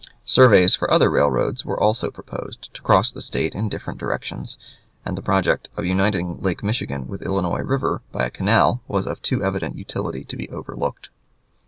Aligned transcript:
Surveys 0.25 0.73
for 0.73 0.89
other 0.89 1.11
railroads 1.11 1.63
were 1.63 1.79
also 1.79 2.09
proposed, 2.09 2.73
to 2.73 2.81
cross 2.81 3.11
the 3.11 3.21
State 3.21 3.53
in 3.53 3.69
different 3.69 3.99
directions; 3.99 4.57
and 5.05 5.15
the 5.15 5.21
project 5.21 5.67
of 5.77 5.85
uniting 5.85 6.41
Lake 6.41 6.63
Michigan 6.63 7.07
with 7.07 7.19
the 7.19 7.27
Illinois 7.27 7.61
River 7.61 8.01
by 8.11 8.25
a 8.25 8.31
canal 8.31 8.81
was 8.87 9.05
of 9.05 9.21
too 9.21 9.43
evident 9.43 9.77
utility 9.77 10.23
to 10.23 10.35
be 10.35 10.49
overlooked. 10.49 11.09